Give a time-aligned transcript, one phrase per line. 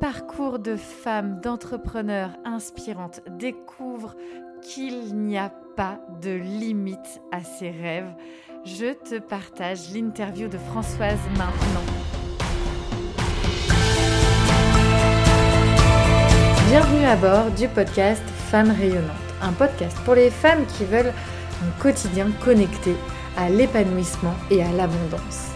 [0.00, 4.14] parcours de femmes, d'entrepreneurs inspirantes découvre
[4.62, 8.12] qu'il n'y a pas de limite à ses rêves.
[8.64, 11.84] Je te partage l'interview de Françoise maintenant.
[16.68, 19.10] Bienvenue à bord du podcast Femmes rayonnantes,
[19.40, 21.12] un podcast pour les femmes qui veulent
[21.62, 22.94] un quotidien connecté
[23.36, 25.55] à l'épanouissement et à l'abondance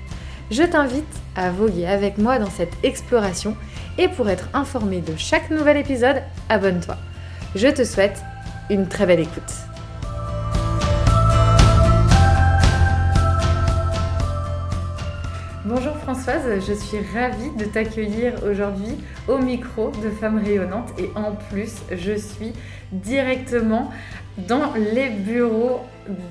[0.51, 1.05] Je t'invite
[1.37, 3.55] à voguer avec moi dans cette exploration
[3.97, 6.97] et pour être informé de chaque nouvel épisode, abonne-toi.
[7.55, 8.21] Je te souhaite
[8.69, 9.41] une très belle écoute.
[15.63, 18.97] Bonjour Françoise, je suis ravie de t'accueillir aujourd'hui
[19.29, 22.51] au micro de Femmes rayonnantes et en plus je suis
[22.91, 23.89] directement
[24.49, 25.79] dans les bureaux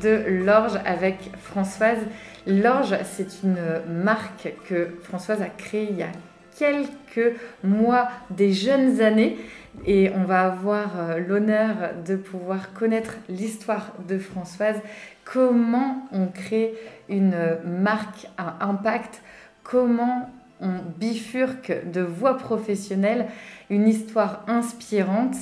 [0.03, 2.01] de l'Orge avec Françoise
[2.47, 3.59] L'Orge, c'est une
[4.03, 6.13] marque que Françoise a créée il y a
[6.57, 9.39] quelques mois, des jeunes années.
[9.87, 14.77] Et on va avoir euh, l'honneur de pouvoir connaître l'histoire de Françoise,
[15.25, 16.75] comment on crée
[17.09, 19.23] une marque à impact,
[19.63, 20.29] comment
[20.61, 23.27] on bifurque de voix professionnelle,
[23.71, 25.37] une histoire inspirante.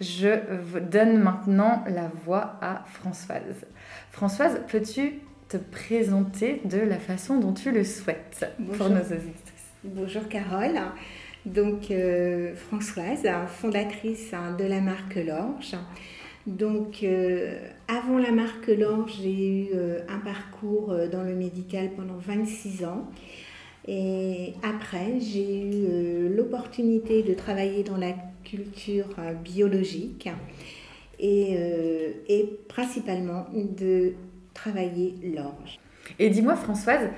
[0.00, 0.38] Je
[0.80, 3.64] donne maintenant la voix à Françoise.
[4.10, 8.46] Françoise, peux-tu te présenter de la façon dont tu le souhaites
[8.76, 9.72] pour nos auditrices.
[9.82, 10.78] Bonjour Carole.
[11.46, 15.74] Donc euh, Françoise, fondatrice de la marque L'Orge.
[16.46, 22.18] Donc euh, avant la marque L'Orge, j'ai eu euh, un parcours dans le médical pendant
[22.18, 23.08] 26 ans.
[23.86, 28.12] Et après, j'ai eu l'opportunité de travailler dans la
[28.44, 29.08] culture
[29.42, 30.28] biologique
[31.18, 31.56] et,
[32.28, 34.12] et principalement de
[34.60, 35.78] travailler l'orge.
[36.18, 37.08] Et dis-moi Françoise,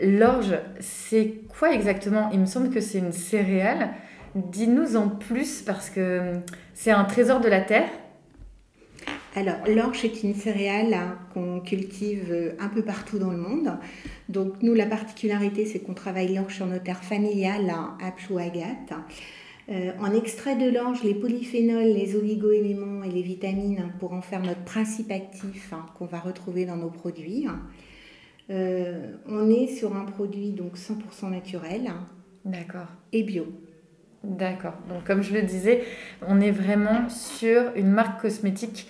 [0.00, 2.30] l'orge, c'est quoi exactement?
[2.32, 3.90] Il me semble que c'est une céréale.
[4.34, 6.42] Dis-nous en plus parce que hum,
[6.74, 7.88] c'est un trésor de la terre.
[9.34, 13.70] Alors, l'orge est une céréale hein, qu'on cultive euh, un peu partout dans le monde.
[14.30, 18.76] Donc, nous, la particularité, c'est qu'on travaille l'orge sur nos terres familiales hein, à Pchouagat.
[19.68, 24.40] Euh, en extrait de l'orge, les polyphénols, les oligo-éléments et les vitamines pour en faire
[24.42, 27.48] notre principe actif hein, qu'on va retrouver dans nos produits.
[28.48, 31.90] Euh, on est sur un produit donc 100% naturel.
[32.44, 32.86] D'accord.
[33.12, 33.46] Et bio.
[34.22, 34.74] D'accord.
[34.88, 35.82] Donc comme je le disais,
[36.26, 38.88] on est vraiment sur une marque cosmétique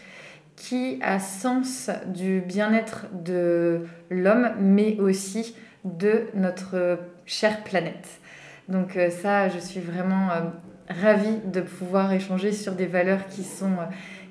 [0.57, 5.55] qui a sens du bien-être de l'homme, mais aussi
[5.85, 8.21] de notre chère planète.
[8.69, 10.41] Donc euh, ça, je suis vraiment euh,
[10.89, 13.87] ravie de pouvoir échanger sur des valeurs qui sont, euh,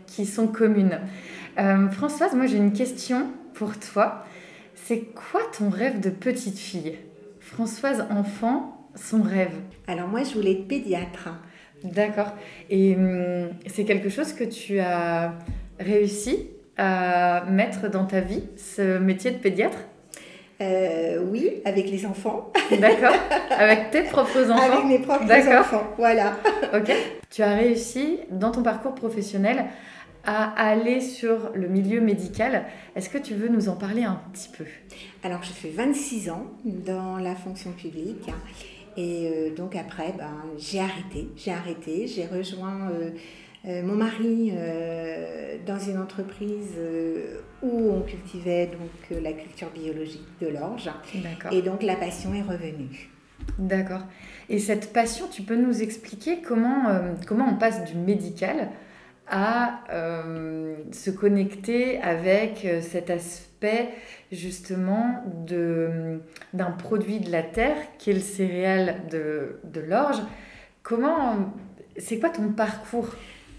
[0.08, 1.00] qui sont communes.
[1.92, 4.26] Françoise, moi j'ai une question pour toi.
[4.76, 6.98] C'est quoi ton rêve de petite fille?
[7.40, 9.54] Françoise, enfant, son rêve?
[9.88, 11.30] Alors moi, je voulais être pédiatre.
[11.84, 12.34] D'accord.
[12.70, 15.34] Et hum, c'est quelque chose que tu as
[15.80, 19.78] réussi à mettre dans ta vie, ce métier de pédiatre?
[20.62, 22.52] Euh, oui, avec les enfants.
[22.80, 23.16] D'accord.
[23.52, 24.74] Avec tes propres enfants.
[24.74, 26.38] Avec mes propres enfants, voilà.
[26.74, 26.92] ok.
[27.30, 29.66] Tu as réussi dans ton parcours professionnel
[30.24, 32.66] à aller sur le milieu médical.
[32.96, 34.66] Est-ce que tu veux nous en parler un petit peu?
[35.24, 38.30] Alors, je fais 26 ans dans la fonction publique.
[38.98, 41.28] Et euh, donc après, ben, j'ai arrêté.
[41.36, 42.08] J'ai arrêté.
[42.08, 42.90] J'ai rejoint...
[42.92, 43.12] Euh,
[43.66, 50.48] mon mari euh, dans une entreprise euh, où on cultivait donc la culture biologique de
[50.48, 50.90] l'orge.
[51.52, 53.10] Et donc la passion est revenue.
[53.58, 54.02] D'accord.
[54.50, 56.84] Et cette passion, tu peux nous expliquer comment,
[57.28, 58.70] comment on passe du médical
[59.28, 59.82] à
[60.92, 63.90] se connecter avec cet aspect
[64.32, 65.24] justement
[66.54, 70.22] d'un produit de la terre qui est le céréal de, de l'orge.
[70.84, 71.54] Comment,
[71.98, 73.10] c'est quoi ton parcours?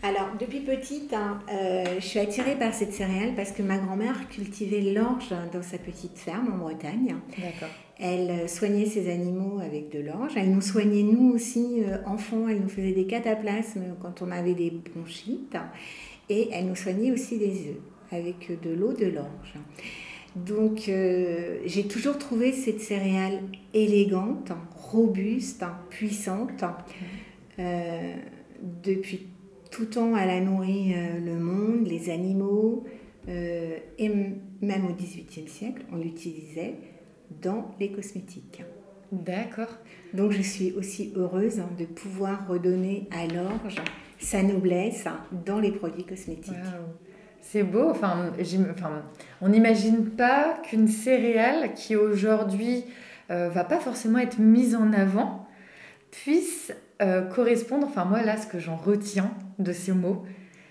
[0.03, 4.29] Alors, depuis petite, hein, euh, je suis attirée par cette céréale parce que ma grand-mère
[4.29, 7.17] cultivait l'orge dans sa petite ferme en Bretagne.
[7.39, 7.69] D'accord.
[7.99, 10.33] Elle euh, soignait ses animaux avec de l'orge.
[10.37, 12.47] Elle nous soignait, nous aussi, euh, enfants.
[12.49, 15.57] Elle nous faisait des cataplasmes quand on avait des bronchites.
[16.29, 19.55] Et elle nous soignait aussi des œufs avec de l'eau de l'orge.
[20.37, 20.91] Donc,
[21.65, 23.41] j'ai toujours trouvé cette céréale
[23.73, 26.63] élégante, robuste, puissante.
[27.59, 29.29] depuis
[29.77, 32.85] tout temps, elle a nourri le monde, les animaux,
[33.29, 34.09] et
[34.63, 36.77] même au XVIIIe siècle, on l'utilisait
[37.43, 38.63] dans les cosmétiques.
[39.13, 39.69] D'accord.
[40.15, 43.77] Donc je suis aussi heureuse de pouvoir redonner à l'orge
[44.19, 45.05] sa noblesse
[45.45, 46.55] dans les produits cosmétiques.
[47.41, 48.33] C'est beau, enfin,
[48.71, 49.03] enfin
[49.41, 52.85] on n'imagine pas qu'une céréale qui aujourd'hui
[53.31, 55.47] euh, va pas forcément être mise en avant
[56.11, 60.25] puisse euh, correspondre, enfin moi là ce que j'en retiens de ces mots,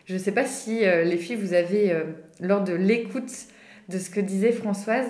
[0.06, 2.04] je ne sais pas si euh, les filles vous avez, euh,
[2.40, 3.32] lors de l'écoute
[3.90, 5.06] de ce que disait Françoise,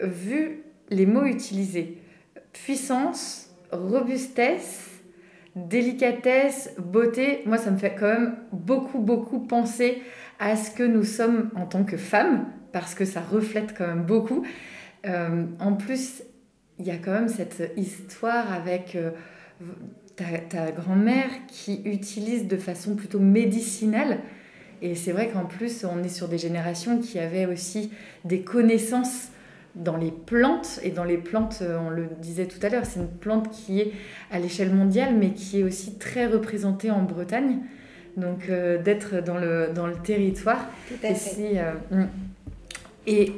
[0.00, 1.98] vu les mots utilisés.
[2.52, 4.90] Puissance, robustesse,
[5.56, 7.42] délicatesse, beauté.
[7.46, 10.02] Moi, ça me fait quand même beaucoup, beaucoup penser
[10.38, 14.04] à ce que nous sommes en tant que femmes, parce que ça reflète quand même
[14.04, 14.44] beaucoup.
[15.04, 16.22] En plus,
[16.78, 18.96] il y a quand même cette histoire avec
[20.16, 24.20] ta, ta grand-mère qui utilise de façon plutôt médicinale.
[24.82, 27.90] Et c'est vrai qu'en plus, on est sur des générations qui avaient aussi
[28.24, 29.28] des connaissances
[29.74, 30.80] dans les plantes.
[30.82, 33.80] Et dans les plantes, euh, on le disait tout à l'heure, c'est une plante qui
[33.80, 33.92] est
[34.30, 37.58] à l'échelle mondiale, mais qui est aussi très représentée en Bretagne.
[38.16, 40.68] Donc euh, d'être dans le, dans le territoire.
[40.88, 41.58] Tout à fait.
[41.58, 42.08] Euh, mm.
[43.06, 43.32] et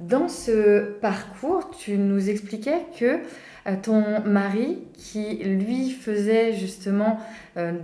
[0.00, 3.18] dans ce parcours, tu nous expliquais que
[3.76, 7.18] ton mari qui lui faisait justement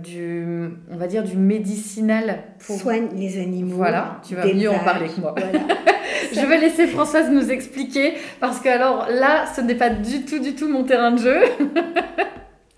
[0.03, 4.79] du on va dire du médicinal pour soigne les animaux voilà tu vas mieux en
[4.79, 5.59] parler que moi voilà.
[6.33, 10.39] je vais laisser Françoise nous expliquer parce que alors là ce n'est pas du tout
[10.39, 11.37] du tout mon terrain de jeu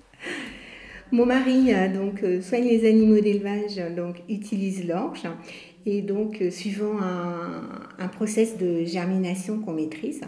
[1.12, 5.24] mon mari donc soigne les animaux d'élevage donc utilise l'orge
[5.86, 10.21] et donc suivant un, un process de germination qu'on maîtrise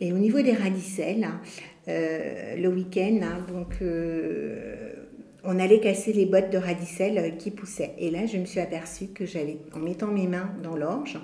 [0.00, 3.20] et au niveau des radicelles euh, le week-end.
[3.22, 4.92] Hein, donc, euh,
[5.42, 7.94] on allait casser les bottes de radicelles qui poussaient.
[7.98, 11.18] Et là, je me suis aperçue que j'avais, en mettant mes mains dans l'orge,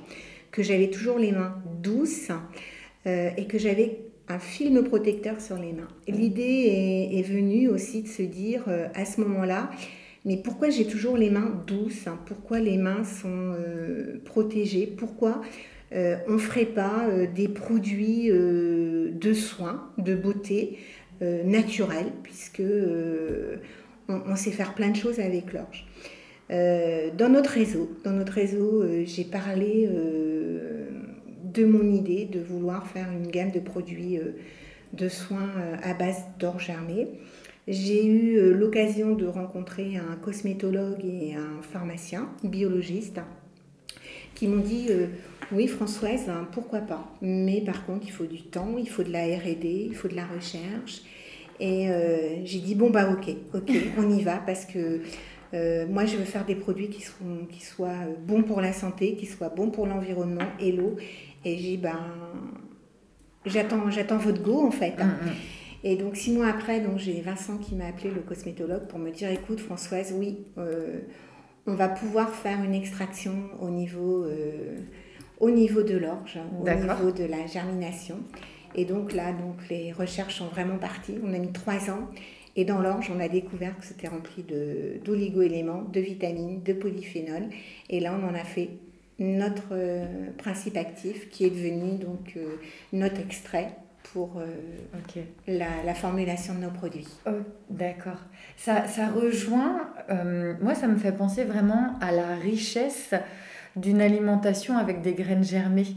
[0.51, 2.31] que j'avais toujours les mains douces
[3.07, 3.99] euh, et que j'avais
[4.29, 5.89] un film protecteur sur les mains.
[6.07, 8.65] L'idée est, venue aussi de se dire
[8.95, 9.71] à ce moment-là,
[10.25, 13.57] mais pourquoi j'ai toujours les mains douces Pourquoi les mains sont
[14.25, 15.41] protégées Pourquoi
[15.93, 20.79] euh, on ne ferait pas euh, des produits euh, de soins, de beauté
[21.45, 22.63] naturels, puisque
[24.09, 25.87] on, sait faire plein de choses avec l'orge.
[26.49, 29.87] dans notre réseau, dans notre réseau, j'ai parlé
[31.45, 34.19] de mon idée de vouloir faire une gamme de produits
[34.95, 35.51] de soins
[35.83, 37.09] à base d'orge germée.
[37.69, 43.21] J'ai eu l'occasion de rencontrer un cosmétologue et un pharmacien, biologiste,
[44.41, 44.89] qui m'ont dit
[45.53, 47.13] oui, Françoise, hein, pourquoi pas.
[47.21, 50.15] Mais par contre, il faut du temps, il faut de la RD, il faut de
[50.15, 51.03] la recherche.
[51.59, 55.01] Et euh, j'ai dit, bon, bah ok, ok, on y va parce que
[55.53, 59.17] euh, moi, je veux faire des produits qui, seront, qui soient bons pour la santé,
[59.17, 60.97] qui soient bons pour l'environnement et l'eau.
[61.45, 61.99] Et j'ai ben,
[63.45, 64.95] j'attends, j'attends votre go en fait.
[64.99, 65.17] Hein.
[65.23, 65.35] Mm, mm.
[65.83, 69.11] Et donc, six mois après, donc, j'ai Vincent qui m'a appelé, le cosmétologue, pour me
[69.11, 71.01] dire, écoute, Françoise, oui, euh,
[71.67, 74.27] on va pouvoir faire une extraction au niveau
[75.41, 78.19] au niveau de l'orge, au niveau de la germination.
[78.75, 81.17] Et donc là, donc, les recherches sont vraiment parties.
[81.25, 82.09] On a mis trois ans.
[82.57, 84.45] Et dans l'orge, on a découvert que c'était rempli
[85.05, 87.49] d'oligo-éléments, de, vitamines, de polyphénols.
[87.89, 88.71] Et là, on en a fait
[89.19, 92.57] notre euh, principe actif qui est devenu donc euh,
[92.95, 93.69] notre extrait
[94.13, 94.47] pour euh,
[95.47, 97.09] la, formulation de nos produits.
[97.27, 97.31] Oh,
[97.69, 98.19] D'accord.
[98.57, 99.89] Ça, ça, rejoint,
[100.61, 103.15] moi ça me fait penser vraiment à la richesse
[103.77, 105.95] d'une alimentation avec des graines germées.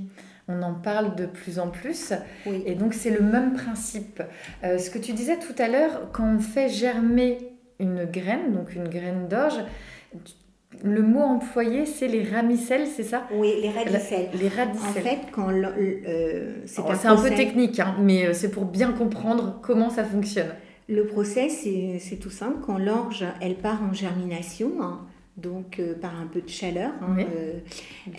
[0.48, 2.14] On en parle de plus en plus.
[2.46, 4.22] Et donc c'est le même principe.
[4.64, 7.38] Euh, ce que tu disais tout à l'heure, quand on fait germer
[7.80, 9.60] une graine, donc une graine d'orge,
[10.82, 13.28] le mot employé, c'est les ramicelles, c'est ça?
[13.34, 14.30] Oui, les radicelles.
[14.34, 14.90] Les radicelles.
[14.90, 19.60] En fait, quand euh, c'est un, peu technique, hein, mais euh, c'est pour bien comprendre
[19.62, 20.54] comment ça fonctionne.
[20.90, 21.66] Le process,
[22.00, 22.58] c'est tout simple.
[22.66, 25.00] Quand l'orge, elle part en germination, hein,
[25.36, 27.60] donc euh, par un peu de chaleur, hein, euh,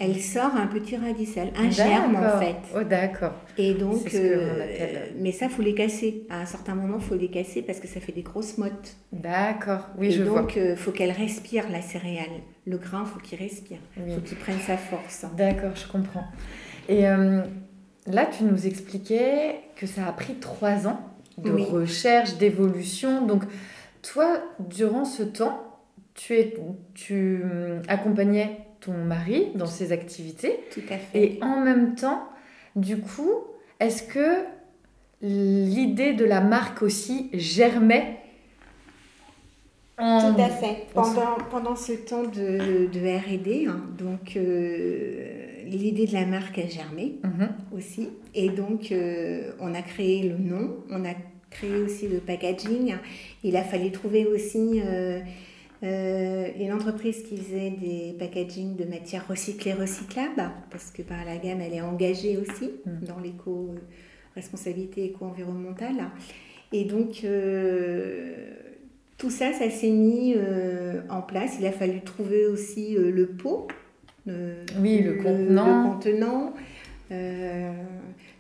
[0.00, 2.56] elle sort un petit radicelle, un germe en fait.
[2.76, 3.34] Oh d'accord.
[3.56, 6.26] Et donc, euh, mais ça faut les casser.
[6.28, 8.96] À un certain moment, faut les casser parce que ça fait des grosses mottes.
[9.12, 10.40] D'accord, oui je vois.
[10.40, 12.40] Donc faut qu'elle respire la céréale.
[12.66, 15.26] Le grain, faut qu'il respire, Il faut qu'il prenne sa force.
[15.36, 16.24] D'accord, je comprends.
[16.88, 20.98] Et là, tu nous expliquais que ça a pris trois ans
[21.38, 23.26] de recherche, d'évolution.
[23.26, 23.44] Donc
[24.02, 25.73] toi, durant ce temps
[26.14, 26.54] tu, es,
[26.94, 30.60] tu hum, accompagnais ton mari dans ses activités.
[30.72, 31.18] Tout à fait.
[31.18, 32.28] Et en même temps,
[32.76, 33.32] du coup,
[33.80, 34.44] est-ce que
[35.22, 38.18] l'idée de la marque aussi germait
[39.96, 40.86] Tout à fait.
[40.92, 47.14] Pendant, pendant ce temps de, de RD, hein, donc l'idée de la marque a germé
[47.22, 47.48] mhm.
[47.74, 48.10] aussi.
[48.34, 48.92] Et donc,
[49.60, 51.14] on a créé le nom, on a
[51.54, 52.96] créé aussi le packaging.
[53.42, 55.20] Il a fallu trouver aussi euh,
[55.82, 61.60] une entreprise qui faisait des packaging de matières recyclées recyclables, parce que par la gamme,
[61.60, 63.04] elle est engagée aussi mm.
[63.06, 66.10] dans l'éco-responsabilité éco-environnementale.
[66.72, 68.50] Et donc, euh,
[69.18, 71.56] tout ça, ça s'est mis euh, en place.
[71.60, 73.68] Il a fallu trouver aussi le pot.
[74.26, 75.84] oui, le, contenant.
[75.84, 76.54] Le contenant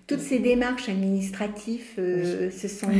[0.06, 2.90] toutes ces démarches administratives euh, se sont,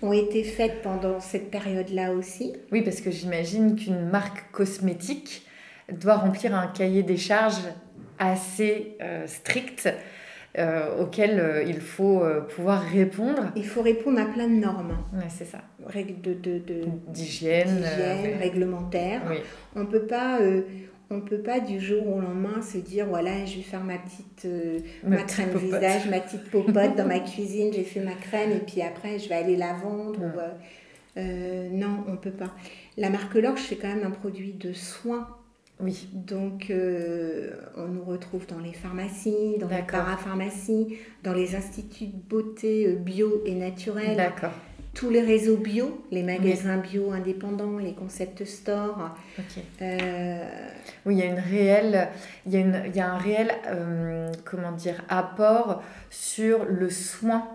[0.00, 2.52] ont été faites pendant cette période-là aussi.
[2.70, 5.46] Oui, parce que j'imagine qu'une marque cosmétique
[5.90, 7.64] doit remplir un cahier des charges
[8.18, 9.92] assez euh, strict
[10.56, 12.22] euh, auquel il faut
[12.54, 13.50] pouvoir répondre.
[13.56, 14.98] Il faut répondre à plein de normes.
[15.14, 15.62] Oui, c'est ça.
[15.84, 16.60] Règles de,
[17.08, 19.22] d'hygiène, de, réglementaires.
[19.28, 19.38] Oui.
[19.74, 20.38] On ne peut pas
[21.12, 23.98] on ne peut pas du jour au lendemain se dire voilà, je vais faire ma
[23.98, 28.52] petite euh, ma, crème visage, ma petite popote dans ma cuisine, j'ai fait ma crème
[28.52, 30.20] et puis après je vais aller la vendre.
[30.22, 30.50] Euh,
[31.18, 32.54] euh, non, on ne peut pas.
[32.96, 35.28] La marque L'Orge, c'est quand même un produit de soins.
[35.78, 36.08] Oui.
[36.12, 36.72] Donc,
[37.76, 43.42] on nous retrouve dans les pharmacies, dans les parapharmacies, dans les instituts de beauté bio
[43.44, 44.16] et naturels.
[44.16, 44.52] D'accord
[44.94, 49.14] tous les réseaux bio, les magasins bio indépendants, les concept stores.
[49.80, 50.48] Euh,
[51.06, 52.08] oui, il y a une réelle,
[52.46, 56.90] il y a, une, il y a un réel, euh, comment dire, apport sur le
[56.90, 57.48] soin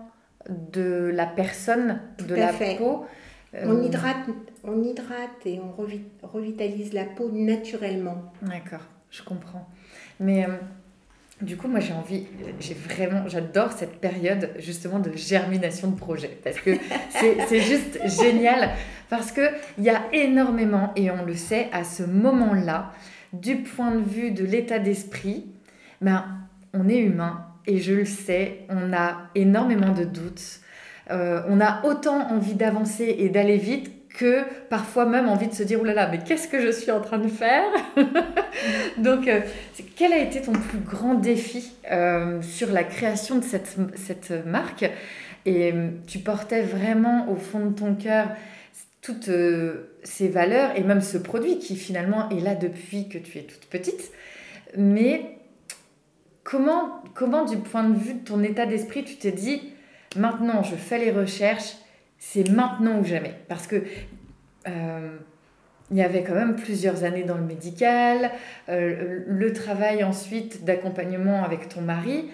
[0.48, 3.06] de la personne, de la peau.
[3.54, 4.26] On euh, hydrate,
[4.64, 8.32] on hydrate et on revitalise la peau naturellement.
[8.42, 9.68] D'accord, je comprends.
[10.20, 10.46] Mais
[11.40, 12.26] du coup, moi, j'ai envie,
[12.58, 16.70] j'ai vraiment, j'adore cette période justement de germination de projet parce que
[17.10, 18.70] c'est juste génial.
[19.08, 22.92] Parce qu'il y a énormément, et on le sait, à ce moment-là,
[23.32, 25.46] du point de vue de l'état d'esprit,
[26.00, 26.24] ben,
[26.74, 27.46] on est humain.
[27.66, 30.60] Et je le sais, on a énormément de doutes.
[31.10, 35.62] Euh, on a autant envie d'avancer et d'aller vite que parfois même envie de se
[35.62, 37.62] dire, oulala, mais qu'est-ce que je suis en train de faire
[38.98, 39.40] Donc, euh,
[39.94, 44.90] quel a été ton plus grand défi euh, sur la création de cette, cette marque?
[45.46, 48.28] Et euh, tu portais vraiment au fond de ton cœur
[49.00, 49.30] toutes
[50.02, 53.66] ces valeurs et même ce produit qui finalement est là depuis que tu es toute
[53.66, 54.10] petite.
[54.76, 55.38] Mais
[56.42, 59.72] comment, comment du point de vue de ton état d'esprit, tu t'es dit,
[60.16, 61.76] maintenant je fais les recherches,
[62.18, 63.34] c'est maintenant ou jamais.
[63.48, 63.82] Parce que
[64.66, 65.16] euh,
[65.90, 68.30] il y avait quand même plusieurs années dans le médical,
[68.68, 72.28] euh, le travail ensuite d'accompagnement avec ton mari,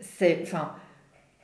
[0.00, 0.72] c'est, enfin,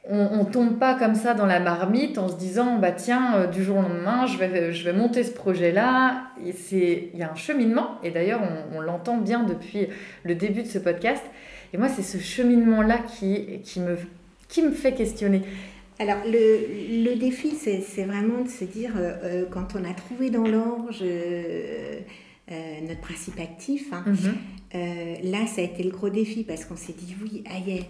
[0.09, 3.47] on, ne tombe pas comme ça dans la marmite en se disant bah tiens euh,
[3.47, 7.23] du jour au lendemain je vais, je vais monter ce projet là c'est il y
[7.23, 7.99] a un cheminement.
[8.03, 9.89] Et d'ailleurs on, on l'entend bien depuis
[10.25, 11.23] le début de ce podcast.
[11.75, 13.99] Et moi c'est ce cheminement là qui, qui me
[14.49, 15.43] qui me fait questionner
[16.01, 20.47] alors, le, défi, c'est vraiment de se dire, euh, euh, quand on a trouvé dans
[20.47, 22.01] l'orge euh,
[22.49, 25.31] notre principe actif, hein, mhm.
[25.31, 27.85] là, ça a été le gros défi parce qu'on s'est dit, oui, aïe,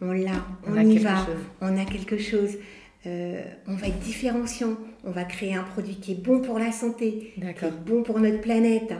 [0.00, 1.26] on l'a, on, y va,
[1.60, 2.56] on a quelque chose.
[3.04, 7.34] on va être différenciant, on va créer un produit qui est bon pour la santé,
[7.34, 8.94] qui est bon pour notre planète,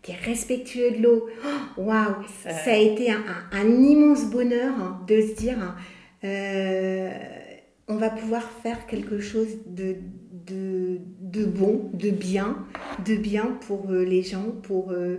[0.00, 1.26] qui est respectueux de l'eau.
[1.44, 2.14] Oh, waouh,
[2.44, 2.72] ça...
[2.72, 5.58] a été un, immense bonheur hein, de se dire
[7.88, 9.96] on va pouvoir faire quelque chose de,
[10.46, 12.56] de, bon, de bien,
[13.04, 15.18] de bien pour euh, les gens, pour euh,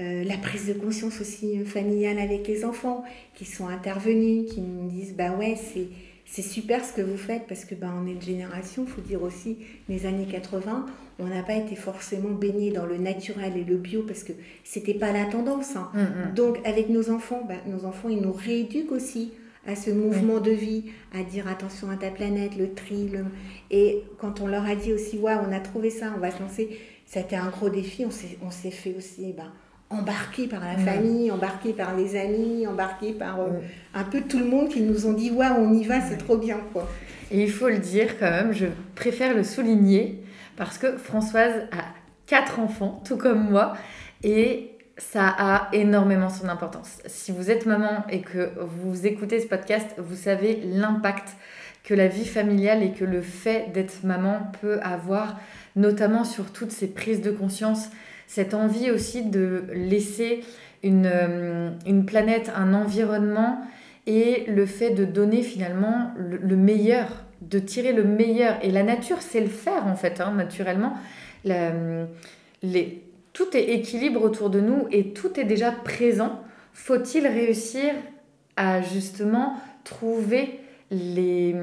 [0.00, 4.88] euh, la prise de conscience aussi familiale avec les enfants qui sont intervenus, qui nous
[4.88, 5.88] disent bah ouais c'est
[6.30, 9.00] c'est super ce que vous faites parce que bah, on est une génération, il faut
[9.00, 10.86] dire aussi, les années 80,
[11.18, 14.94] on n'a pas été forcément baigné dans le naturel et le bio parce que c'était
[14.94, 15.74] pas la tendance.
[15.74, 15.90] Hein.
[15.92, 16.34] Mm, mm.
[16.34, 19.32] Donc avec nos enfants, bah, nos enfants ils nous rééduquent aussi
[19.66, 23.10] à ce mouvement de vie, à dire attention à ta planète, le tri.
[23.70, 26.40] Et quand on leur a dit aussi, ouais, on a trouvé ça, on va se
[26.40, 28.04] lancer, c'était un gros défi.
[28.04, 29.52] On s'est fait aussi eh ben,
[29.90, 33.48] embarquer par la famille, embarquer par les amis, embarquer par euh,
[33.92, 36.36] un peu tout le monde qui nous ont dit, ouais, on y va, c'est trop
[36.36, 36.58] bien.
[36.72, 36.88] Quoi.
[37.30, 40.22] Et il faut le dire quand même, je préfère le souligner,
[40.56, 41.84] parce que Françoise a
[42.26, 43.74] quatre enfants, tout comme moi,
[44.22, 44.69] et
[45.00, 46.98] ça a énormément son importance.
[47.06, 51.36] Si vous êtes maman et que vous écoutez ce podcast, vous savez l'impact
[51.84, 55.40] que la vie familiale et que le fait d'être maman peut avoir,
[55.74, 57.88] notamment sur toutes ces prises de conscience,
[58.26, 60.44] cette envie aussi de laisser
[60.82, 63.60] une, euh, planète, un environnement
[64.06, 67.08] et le fait de donner finalement le, meilleur,
[67.40, 68.58] de tirer le meilleur.
[68.62, 70.94] Et la nature, c'est le faire en fait, hein, naturellement.
[71.44, 73.02] Les,
[73.40, 76.42] tout est équilibre autour de nous et tout est déjà présent.
[76.74, 77.94] Faut-il réussir
[78.56, 81.56] à justement trouver les,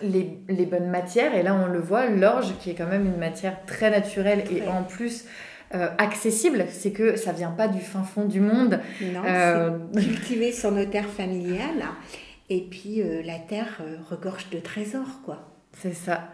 [0.00, 1.34] les, les, bonnes matières?
[1.34, 4.62] Et là, on le voit, l'orge, qui est quand même une matière très naturelle et
[4.68, 5.24] en plus
[5.74, 8.78] euh, accessible, c'est que ça vient pas du fin fond du monde.
[9.00, 9.70] Non, euh...
[9.92, 11.82] c'est cultivé sur nos terres familiales.
[12.48, 15.50] Et puis euh, la terre euh, regorge de trésors, quoi.
[15.72, 16.28] C'est ça.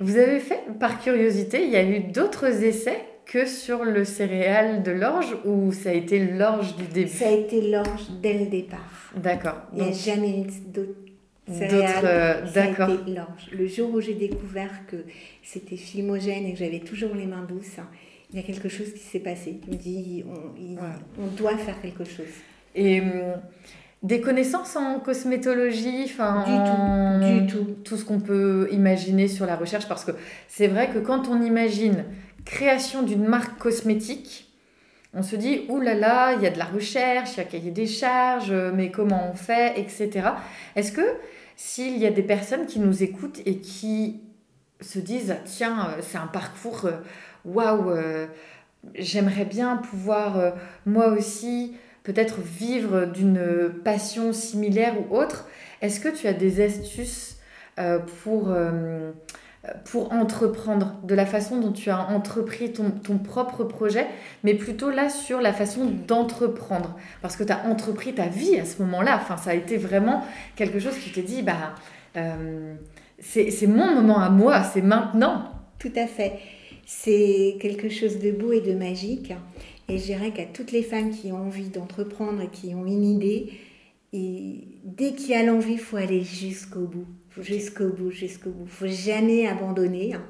[0.00, 4.82] Vous avez fait, par curiosité, il y a eu d'autres essais que sur le céréal
[4.82, 7.08] de l'orge ou ça a été l'orge du début?
[7.08, 9.12] Ça a été l'orge dès le départ.
[9.16, 9.62] D'accord.
[9.72, 10.90] Il n'y a jamais eu d'autres
[11.50, 12.50] céréales.
[12.54, 12.90] D'accord.
[13.06, 13.50] l'orge.
[13.52, 14.96] Le jour où j'ai découvert que
[15.42, 17.78] c'était filmogène et que j'avais toujours les mains douces,
[18.30, 19.60] il y a quelque chose qui s'est passé.
[19.66, 22.26] Il me dit on, on doit faire quelque chose.
[22.74, 23.00] Et.
[24.04, 27.70] Des connaissances en cosmétologie, enfin du tout, du tout.
[27.82, 30.12] Tout ce qu'on peut imaginer sur la recherche, parce que
[30.46, 32.04] c'est vrai que quand on imagine
[32.44, 34.52] création d'une marque cosmétique,
[35.14, 37.44] on se dit, ouh là là, il y a de la recherche, il y a
[37.44, 40.28] cahier des charges, mais comment on fait, etc.
[40.76, 41.16] Est-ce que
[41.56, 44.20] s'il y a des personnes qui nous écoutent et qui
[44.80, 46.92] se disent, tiens, euh, c'est un parcours, euh,
[47.44, 48.26] waouh, euh,
[48.94, 50.52] j'aimerais bien pouvoir
[50.84, 55.48] moi aussi peut-être vivre d'une passion similaire ou autre,
[55.80, 57.38] est-ce que tu as des astuces
[57.78, 59.10] euh, pour, euh,
[59.84, 64.06] pour entreprendre, de la façon dont tu as entrepris ton, ton propre projet,
[64.44, 66.96] mais plutôt là sur la façon d'entreprendre?
[67.22, 70.22] Parce que tu as entrepris ta vie à ce moment-là, enfin, ça a été vraiment
[70.56, 71.74] quelque chose qui t'est dit, bah,
[72.16, 72.74] euh,
[73.18, 75.50] c'est mon moment à moi, c'est maintenant.
[75.78, 76.38] Tout à fait.
[76.86, 79.32] C'est quelque chose de beau et de magique.
[79.88, 83.04] Et je dirais qu'à toutes les femmes qui ont envie d'entreprendre et qui ont une
[83.04, 83.52] idée,
[84.12, 87.06] et dès qu'il y a l'envie, il faut aller jusqu'au bout.
[87.40, 88.64] Jusqu'au bout, jusqu'au bout.
[88.66, 90.14] Il faut jamais abandonner.
[90.14, 90.24] Hein.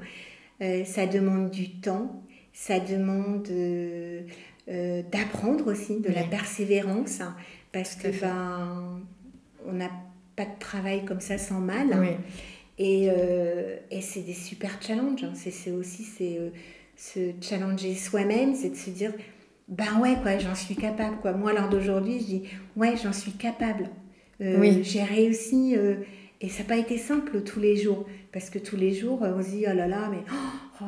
[0.61, 4.21] Euh, ça demande du temps, ça demande euh,
[4.69, 7.35] euh, d'apprendre aussi, de la persévérance, hein,
[7.73, 9.01] parce que ben,
[9.67, 9.91] on n'a
[10.35, 11.93] pas de travail comme ça sans mal.
[11.93, 12.17] Hein.
[12.79, 13.07] Et,
[13.91, 15.25] et c'est des super challenges.
[15.35, 16.39] C'est aussi c'est,
[16.97, 19.13] se challenger soi-même, c'est de se dire
[19.67, 21.17] ben ouais, quoi, j'en suis capable.
[21.17, 21.33] Quoi.
[21.33, 22.43] Moi, lors d'aujourd'hui, je dis,
[22.75, 23.89] ouais, j'en suis capable.
[24.41, 24.83] Euh, oui.
[24.83, 25.75] J'ai réussi.
[25.75, 25.95] Euh,
[26.41, 28.05] et ça n'a pas été simple tous les jours.
[28.31, 30.85] Parce que tous les jours, on se dit, oh là là, mais oh,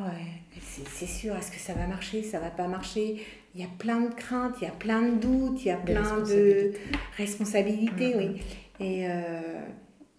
[0.94, 3.26] c'est sûr, est-ce que ça va marcher, ça va pas marcher?
[3.56, 5.78] Il y a plein de craintes, il y a plein de doutes, il y a
[5.78, 6.74] plein de
[7.16, 8.42] responsabilités, oui.
[8.80, 9.42] Et, euh,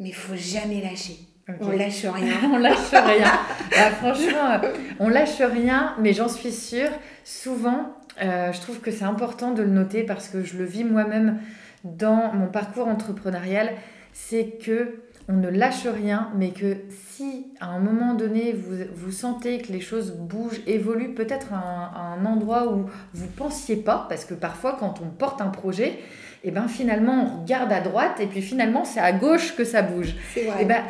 [0.00, 1.18] mais il faut jamais lâcher.
[1.60, 2.34] On lâche rien.
[2.52, 3.32] on lâche rien.
[3.70, 4.60] Bah, franchement,
[4.98, 6.90] on lâche rien, mais j'en suis sûre,
[7.24, 10.84] souvent, euh, je trouve que c'est important de le noter parce que je le vis
[10.84, 11.38] moi-même
[11.84, 13.70] dans mon parcours entrepreneurial,
[14.12, 15.00] c'est que
[15.30, 16.78] on ne lâche rien, mais que
[17.12, 22.14] si à un moment donné vous, vous sentez que les choses bougent, évoluent, peut-être à,
[22.14, 25.98] un endroit où vous pensiez pas, parce que parfois quand on porte un projet,
[26.44, 29.64] et eh ben finalement on regarde à droite et puis finalement c'est à gauche que
[29.64, 30.14] ça bouge.
[30.34, 30.44] Vrai.
[30.44, 30.82] Et eh ben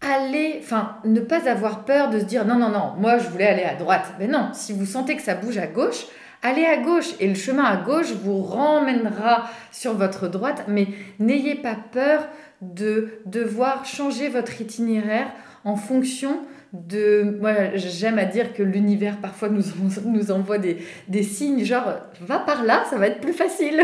[0.00, 3.46] aller, enfin ne pas avoir peur de se dire non non non, moi je voulais
[3.46, 4.14] aller à droite.
[4.18, 6.06] Mais non, si vous sentez que ça bouge à gauche,
[6.42, 11.54] allez à gauche et le chemin à gauche vous ramènera sur votre droite, mais n'ayez
[11.54, 12.26] pas peur
[12.60, 15.30] de devoir changer votre itinéraire
[15.64, 16.40] en fonction
[16.72, 17.36] de...
[17.40, 19.62] Moi, j'aime à dire que l'univers parfois nous,
[20.04, 20.78] nous envoie des,
[21.08, 23.80] des, signes, genre, va par là, ça va être plus facile.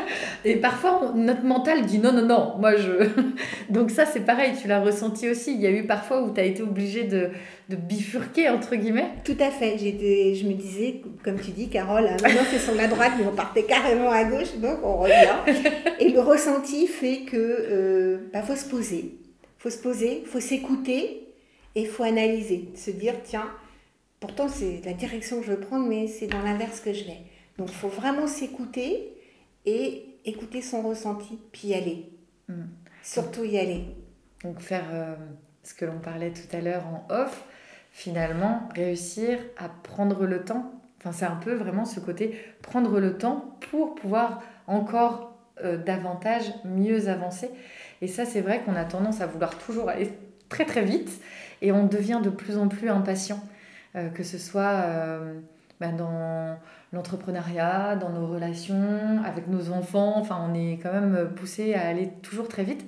[0.44, 3.08] Et parfois, notre mental dit non, non, non, moi je...
[3.70, 5.54] Donc ça, c'est pareil, tu l'as ressenti aussi.
[5.54, 7.30] Il y a eu parfois où tu as été obligé de,
[7.68, 9.10] de bifurquer, entre guillemets.
[9.24, 9.76] Tout à fait.
[9.78, 13.26] J'étais, je me disais, comme tu dis, Carole, hein, maintenant c'est sur la droite, mais
[13.26, 15.60] on partait carrément à gauche, donc on revient.
[16.00, 19.16] Et le ressenti fait que euh, bah, faut se poser.
[19.58, 21.27] faut se poser, faut s'écouter
[21.74, 23.50] et il faut analyser, se dire, tiens,
[24.20, 27.22] pourtant c'est la direction que je veux prendre, mais c'est dans l'inverse que je vais.
[27.56, 29.12] Donc il faut vraiment s'écouter
[29.66, 32.10] et écouter son ressenti, puis y aller.
[32.48, 32.66] Hmm.
[33.02, 33.84] Surtout y aller.
[34.44, 35.14] Donc faire euh,
[35.62, 37.44] ce que l'on parlait tout à l'heure en off,
[37.92, 40.72] finalement réussir à prendre le temps.
[40.98, 46.44] Enfin c'est un peu vraiment ce côté prendre le temps pour pouvoir encore euh, davantage
[46.64, 47.50] mieux avancer.
[48.00, 50.12] Et ça c'est vrai qu'on a tendance à vouloir toujours aller
[50.48, 51.20] très très vite
[51.62, 53.42] et on devient de plus en plus impatient,
[53.96, 55.40] euh, que ce soit euh,
[55.80, 56.56] bah, dans
[56.92, 62.10] l'entrepreneuriat, dans nos relations, avec nos enfants, enfin on est quand même poussé à aller
[62.22, 62.84] toujours très vite.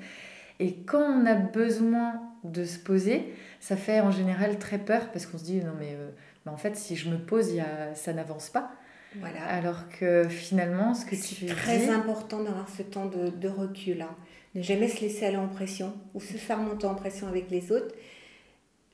[0.59, 5.27] Et quand on a besoin de se poser, ça fait en général très peur parce
[5.27, 6.11] qu'on se dit non mais euh,
[6.51, 8.73] en fait si je me pose, y a, ça n'avance pas.
[9.19, 9.45] Voilà.
[9.47, 14.03] Alors que finalement, ce que tu C'est très important d'avoir ce temps de, de recul.
[14.03, 14.15] Hein.
[14.55, 17.71] Ne jamais se laisser aller en pression ou se faire monter en pression avec les
[17.71, 17.95] autres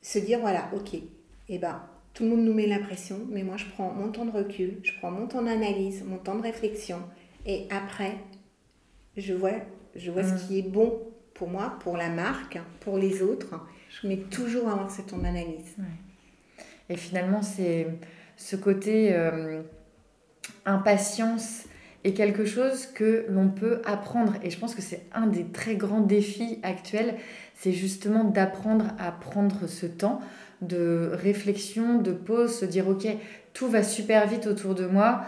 [0.07, 0.97] se dire voilà, ok,
[1.49, 1.83] eh ben,
[2.14, 4.79] Tout le monde nous met la pression, mais moi je prends mon temps de recul,
[4.85, 7.03] je prends mon temps d'analyse, mon temps de réflexion,
[7.45, 8.12] et après,
[9.16, 9.59] je vois,
[9.97, 10.47] je vois ce mm.
[10.47, 11.03] qui est bon
[11.35, 13.61] pour moi, pour la marque, pour les autres,
[14.05, 15.77] mais toujours avoir ce temps d'analyse.
[16.88, 17.88] Et finalement, c'est
[18.37, 19.62] ce côté euh,
[20.64, 21.64] impatience
[22.07, 24.35] est quelque chose que l'on peut apprendre.
[24.42, 27.16] Et je pense que c'est un des très grands défis actuels,
[27.55, 30.21] c'est justement d'apprendre à prendre ce temps
[30.62, 33.09] de réflexion, de pause, se dire ok,
[33.53, 35.23] tout va super vite autour de moi,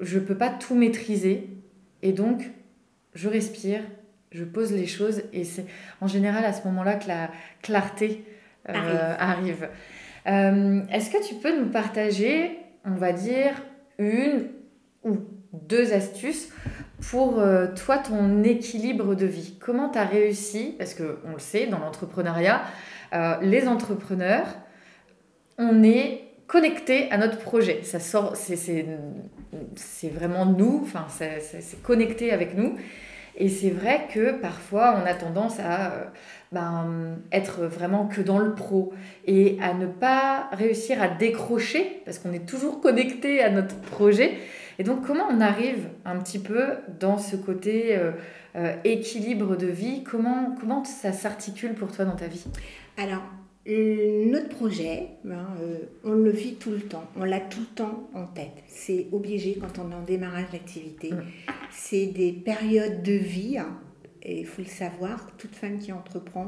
[0.00, 1.48] je ne peux pas tout maîtriser.
[2.02, 2.50] Et donc,
[3.14, 3.80] je respire,
[4.30, 5.22] je pose les choses.
[5.32, 5.66] Et c'est
[6.00, 7.30] en général à ce moment-là que la
[7.62, 8.24] clarté
[8.68, 9.68] euh, arrive.
[10.28, 13.54] Euh, est-ce que tu peux nous partager, on va dire,
[13.98, 14.48] une
[15.04, 15.18] ou
[15.68, 16.50] deux astuces
[17.10, 21.66] pour euh, toi, ton équilibre de vie Comment tu as réussi Parce qu'on le sait,
[21.66, 22.62] dans l'entrepreneuriat,
[23.40, 24.46] les entrepreneurs,
[25.56, 27.80] on est connecté à notre projet.
[27.82, 28.84] Ça sort, c'est
[30.08, 32.76] vraiment nous, enfin, c'est connecté avec nous.
[33.38, 36.04] Et c'est vrai que parfois, on a tendance à euh,
[36.52, 38.94] ben, être vraiment que dans le pro
[39.26, 44.38] et à ne pas réussir à décrocher parce qu'on est toujours connecté à notre projet.
[44.78, 48.12] Et donc, comment on arrive un petit peu dans ce côté euh,
[48.56, 50.02] euh, équilibre de vie?
[50.04, 52.44] Comment, comment ça s'articule pour toi dans ta vie?
[52.98, 53.22] Alors,
[53.66, 58.08] notre projet, ben, euh, on le vit tout le temps, on l'a tout le temps
[58.14, 58.62] en tête.
[58.68, 61.12] C'est obligé quand on est en démarrage d'activité.
[61.12, 61.22] Mm.
[61.70, 63.76] C'est des périodes de vie, hein,
[64.22, 66.46] et il faut le savoir, toute femme qui entreprend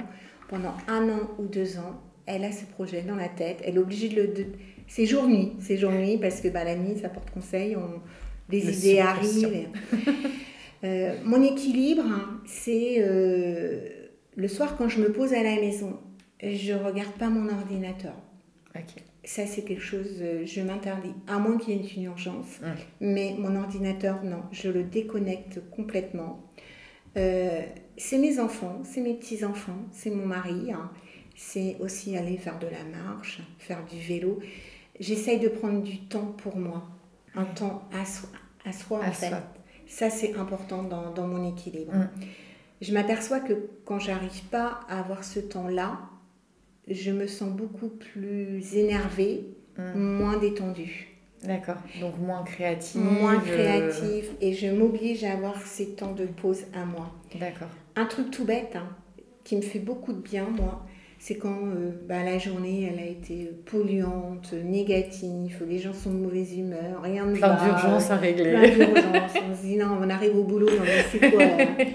[0.49, 3.81] pendant un an ou deux ans, elle a ce projet dans la tête, elle est
[3.81, 4.29] obligée de le...
[4.29, 4.47] De...
[4.89, 8.01] C'est jour-nuit, c'est jour-nuit parce que bah, la nuit, ça porte conseil, on...
[8.49, 9.69] des idées arrivent.
[10.85, 12.05] Euh, mon équilibre,
[12.47, 13.81] c'est euh,
[14.37, 15.99] le soir quand je me pose à la maison
[16.43, 18.15] je regarde pas mon ordinateur.
[19.25, 22.61] Ça, c'est quelque chose, euh, je m'interdis, à moins qu'il y ait une urgence.
[22.63, 22.75] Hum.
[23.01, 26.49] Mais mon ordinateur, non, je le déconnecte complètement.
[27.17, 27.61] Euh,
[27.97, 30.73] c'est mes enfants, c'est mes petits-enfants, c'est mon mari.
[30.73, 30.91] Hein.
[31.35, 34.39] C'est aussi aller faire de la marche, faire du vélo.
[35.01, 36.83] J'essaye de prendre du temps pour moi,
[37.35, 38.29] un temps à soi,
[38.65, 39.33] à soi en fait.
[39.87, 41.95] Ça, c'est important dans, dans, mon équilibre.
[41.95, 42.09] Hum.
[42.81, 45.99] Je m'aperçois que quand j'arrive pas à avoir ce temps-là,
[46.87, 49.99] je me sens beaucoup plus énervée, hmm.
[49.99, 51.09] moins détendue.
[51.43, 53.01] D'accord, donc moins créative.
[53.01, 57.13] Moins euh, créative et je m'oblige à avoir ces temps de pause à moi.
[57.39, 57.69] D'accord.
[57.95, 58.89] Un truc tout bête hein,
[59.45, 60.85] qui me fait beaucoup de bien, moi,
[61.19, 66.19] c'est quand euh, bah, la journée elle a été polluante, négative, les gens sont de
[66.19, 67.57] mauvaise humeur, rien ne va.
[67.57, 68.53] Plein d'urgence à régler.
[68.53, 71.43] Plein d'urgence, on se dit non, on arrive au boulot, non mais c'est quoi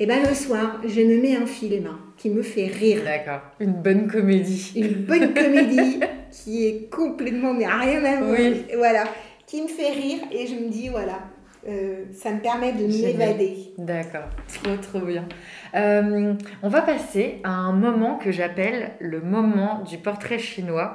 [0.00, 3.02] Et bien le soir, je me mets un film qui me fait rire.
[3.04, 3.40] D'accord.
[3.58, 4.72] Une bonne comédie.
[4.76, 5.98] Une bonne comédie
[6.30, 8.38] qui est complètement, mais rien à voir.
[8.38, 8.64] Oui.
[8.76, 9.04] Voilà.
[9.44, 11.18] Qui me fait rire et je me dis, voilà,
[11.66, 13.72] euh, ça me permet de m'évader.
[13.78, 14.28] D'accord,
[14.62, 15.26] trop trop bien.
[15.74, 20.94] Euh, on va passer à un moment que j'appelle le moment du portrait chinois.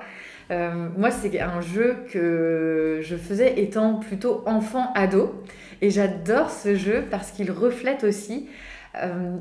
[0.51, 5.43] Euh, moi, c'est un jeu que je faisais étant plutôt enfant-ado.
[5.81, 8.47] Et j'adore ce jeu parce qu'il reflète aussi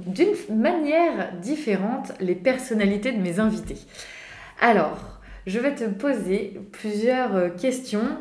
[0.07, 3.77] d'une manière différente les personnalités de mes invités.
[4.63, 8.19] Alors, je vais te poser plusieurs questions.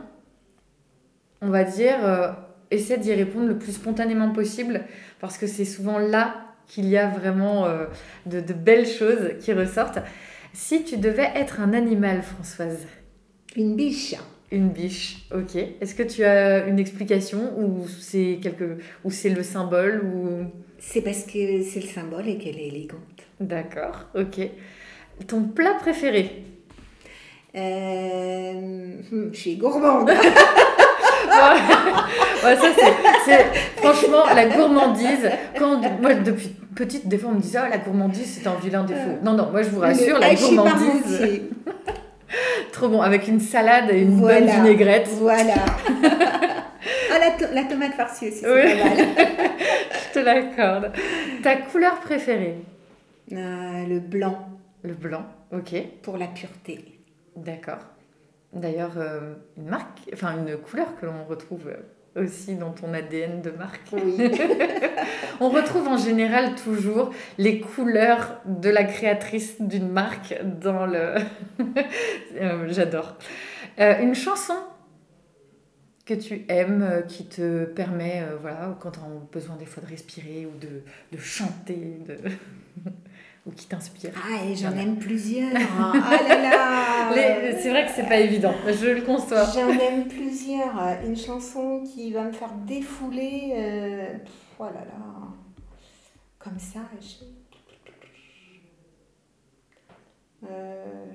[1.42, 2.36] On va dire,
[2.72, 4.82] essaie d'y répondre le plus spontanément possible
[5.20, 7.68] parce que c'est souvent là qu'il y a vraiment
[8.26, 10.00] de, de, belles choses qui ressortent.
[10.54, 12.88] Si tu devais être un animal, Françoise?
[13.56, 14.16] Une biche.
[14.52, 15.56] Une biche, ok.
[15.80, 18.78] Est-ce que tu as une explication ou c'est quelque...
[19.06, 20.46] ou c'est le symbole ou...
[20.78, 23.00] C'est parce que c'est le symbole et qu'elle est élégante.
[23.40, 24.42] D'accord, ok.
[25.28, 26.44] Ton plat préféré?
[27.56, 28.98] Euh,
[29.32, 30.12] Je suis gourmande.
[32.44, 32.68] ouais, ça
[33.26, 33.46] c'est,
[33.78, 35.30] franchement la gourmandise.
[35.58, 38.84] Quand moi depuis petite des fois on me disait oh, la gourmandise c'est un vilain
[38.84, 39.18] défaut.
[39.24, 41.42] Non non moi je vous rassure la gourmandise.
[42.72, 45.10] Trop bon avec une salade et une bonne vinaigrette.
[45.20, 45.56] Voilà.
[47.14, 47.20] Ah,
[47.54, 49.08] la, tomate farcie aussi, c'est pas mal.
[50.08, 50.92] Je te l'accorde.
[51.44, 52.56] Ta couleur préférée?
[53.34, 54.48] Euh, Le blanc.
[54.84, 55.76] Le blanc, ok.
[56.02, 56.84] Pour la pureté.
[57.36, 57.80] D'accord.
[58.54, 61.72] D'ailleurs, euh, une marque, enfin une couleur que l'on retrouve
[62.16, 63.82] aussi dans ton ADN de marque.
[63.94, 64.18] Oui.
[65.40, 71.16] On retrouve en général toujours les couleurs de la créatrice d'une marque dans le...
[72.40, 73.18] Euh, j'adore.
[73.78, 74.56] une chanson
[76.06, 79.84] que tu aimes, euh, qui te permet, euh, voilà, quand tu as besoin des fois
[79.84, 82.18] de respirer ou de, de chanter de...
[83.46, 85.52] ou qui t'inspirent Ah, et j'en aime plusieurs.
[85.80, 85.94] ah
[86.28, 87.12] là là
[87.62, 89.46] C'est vrai que c'est pas évident, je le conçois.
[89.54, 90.74] J'en aime plusieurs.
[91.06, 93.54] Une chanson qui va me faire défouler.
[93.56, 94.18] Euh...
[94.60, 95.28] Oh là là.
[96.40, 96.82] Comme ça.
[97.00, 97.26] Je...
[100.50, 101.06] Euh...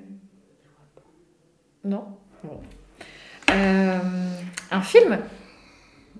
[1.85, 2.07] Non
[2.45, 2.61] bon.
[3.51, 3.99] Euh,
[4.71, 5.19] un film?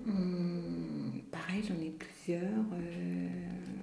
[0.05, 2.41] Hmm, Pareil, j'en ai plusieurs.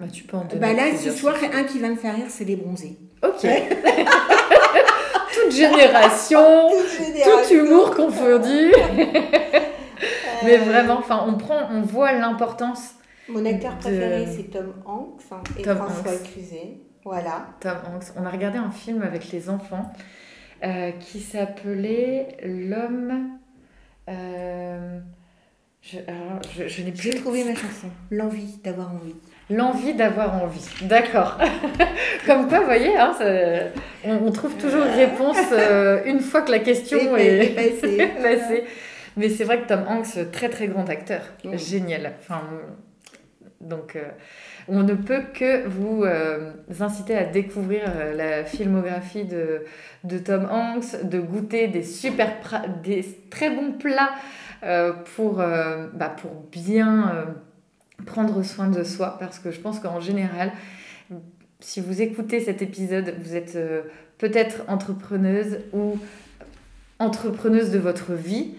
[0.01, 0.05] Euh.
[0.05, 2.45] Bah, tu peux en bah là, ce soir, un qui va me faire rire, c'est
[2.45, 2.97] les bronzés.
[3.23, 3.41] Ok.
[5.33, 8.73] Toute génération, tout humour confondu.
[10.43, 12.95] Mais vraiment, enfin, on prend, on voit l'importance.
[13.27, 16.77] Mon acteur préféré, c'est Tom Hanks hein, et François Cluzet.
[17.03, 17.47] Voilà.
[17.59, 18.05] Tom Hanks.
[18.17, 19.91] On a regardé un film avec les enfants
[20.63, 23.39] euh, qui s'appelait L'homme.
[24.09, 24.99] Euh,
[25.81, 25.97] je,
[26.67, 27.11] je, n'ai plus.
[27.11, 27.87] J'ai trouvé ma chanson.
[28.11, 29.15] L'envie d'avoir envie.
[29.49, 30.67] L'envie d'avoir envie.
[30.81, 31.37] D'accord.
[32.25, 33.13] Comme quoi, vous voyez, hein,
[34.03, 37.55] on, trouve toujours une réponse euh, une fois que la question est,
[38.21, 38.63] passée.
[39.17, 41.21] Mais c'est vrai que Tom Hanks, très très grand acteur.
[41.53, 42.13] Génial.
[42.19, 42.41] Enfin,
[43.61, 43.97] donc.
[44.67, 49.63] On ne peut que vous euh, inciter à découvrir euh, la filmographie de,
[50.03, 52.29] de, Tom Hanks, de goûter des super,
[52.83, 54.11] des très bons plats
[54.63, 57.35] euh, pour, bah, pour bien
[58.05, 59.17] prendre soin de soi.
[59.19, 60.51] Parce que je pense qu'en général,
[61.59, 63.57] si vous écoutez cet épisode, vous êtes
[64.17, 65.97] peut-être entrepreneuse ou
[66.99, 68.51] entrepreneuse de votre vie.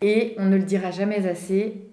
[0.00, 1.88] Et on ne le dira jamais assez,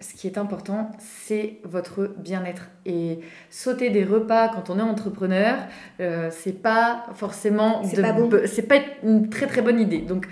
[0.00, 2.68] ce qui est important, c'est votre bien-être.
[2.86, 3.18] Et
[3.50, 5.56] sauter des repas quand on est entrepreneur,
[6.00, 7.82] euh, c'est pas forcément.
[7.82, 8.30] C'est pas bon.
[8.46, 9.98] C'est pas une très très bonne idée.
[9.98, 10.28] Donc,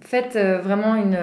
[0.00, 1.18] faites euh, vraiment une.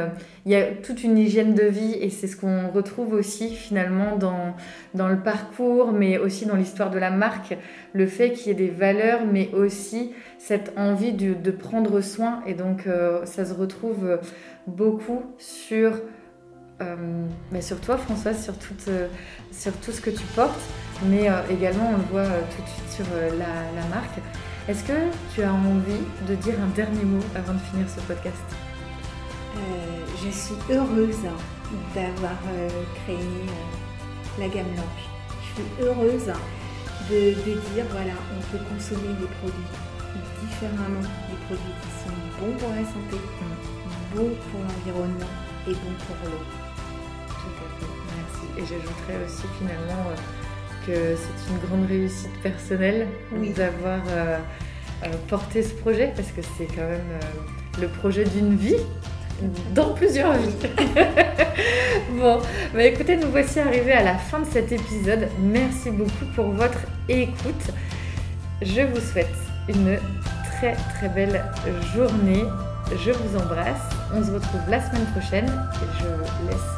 [0.45, 4.15] Il y a toute une hygiène de vie et c'est ce qu'on retrouve aussi finalement
[4.15, 4.55] dans,
[4.93, 7.57] dans le parcours, mais aussi dans l'histoire de la marque.
[7.93, 12.41] Le fait qu'il y ait des valeurs, mais aussi cette envie de, de prendre soin.
[12.45, 14.19] Et donc, euh, ça se retrouve
[14.67, 15.93] beaucoup sur
[16.81, 16.95] euh,
[17.51, 18.53] mais sur toi, Françoise, sur,
[18.89, 19.07] euh,
[19.51, 20.59] sur tout ce que tu portes,
[21.07, 22.23] mais également, on le voit
[22.55, 24.19] tout de suite sur la, marque.
[24.67, 24.99] Est-ce que
[25.33, 28.43] tu as envie de dire un dernier mot avant de finir ce podcast?
[30.21, 31.23] Je suis heureuse
[31.95, 32.37] d'avoir
[33.05, 33.17] créé
[34.37, 35.07] la gamme blanche.
[35.39, 36.27] Je suis heureuse
[37.09, 39.71] de, de, dire, voilà, on peut consommer des produits
[40.41, 43.17] différemment, des produits qui sont bons pour la santé,
[44.13, 45.31] bons pour l'environnement
[45.65, 46.43] et bons pour l'eau.
[48.17, 48.45] Merci.
[48.57, 50.15] Et j'ajouterais aussi finalement euh,
[50.87, 53.07] que c'est une grande réussite personnelle
[53.55, 54.37] d'avoir euh,
[55.03, 57.19] euh, porté ce projet parce que c'est quand même
[57.79, 58.77] le projet d'une vie
[59.75, 60.55] dans plusieurs vies.
[62.19, 62.39] bon,
[62.73, 65.27] bah écoutez, nous voici arrivés à la fin de cet épisode.
[65.39, 67.71] Merci beaucoup pour votre écoute.
[68.61, 69.35] Je vous souhaite
[69.69, 69.99] une
[70.45, 71.43] très très belle
[71.93, 72.45] journée.
[73.05, 73.81] Je vous embrasse.
[74.15, 76.77] On se retrouve la semaine prochaine et je laisse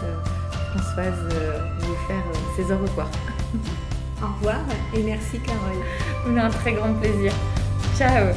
[0.70, 3.10] Françoise euh, vous faire euh, ses au revoir.
[4.22, 4.60] Au revoir
[4.94, 5.84] et merci Carole.
[6.28, 7.34] On a un très grand plaisir.
[7.98, 8.34] Ciao